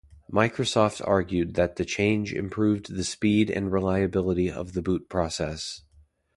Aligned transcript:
Microsoft 0.33 0.99
argued 1.07 1.53
that 1.53 1.75
the 1.75 1.85
change 1.85 2.33
improved 2.33 2.95
the 2.95 3.03
speed 3.03 3.51
and 3.51 3.71
reliability 3.71 4.49
of 4.49 4.73
the 4.73 4.81
boot 4.81 5.07
process. 5.07 5.83